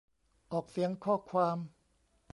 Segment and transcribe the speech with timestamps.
[0.51, 1.57] ออกเสียงข้อความ